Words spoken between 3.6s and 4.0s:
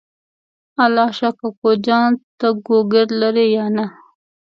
نه؟